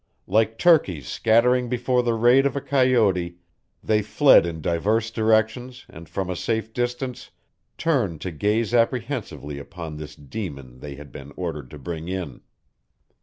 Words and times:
Like 0.25 0.57
turkeys 0.57 1.07
scattering 1.07 1.69
before 1.69 2.01
the 2.01 2.15
raid 2.15 2.47
of 2.47 2.55
a 2.55 2.59
coyote 2.59 3.37
they 3.83 4.01
fled 4.01 4.47
in 4.47 4.59
divers 4.59 5.11
directions 5.11 5.85
and 5.87 6.09
from 6.09 6.27
a 6.27 6.35
safe 6.35 6.73
distance 6.73 7.29
turned 7.77 8.19
to 8.21 8.31
gaze 8.31 8.73
apprehensively 8.73 9.59
upon 9.59 9.97
this 9.97 10.15
demon 10.15 10.79
they 10.79 10.95
had 10.95 11.11
been 11.11 11.31
ordered 11.37 11.69
to 11.69 11.77
bring 11.77 12.07
in. 12.07 12.41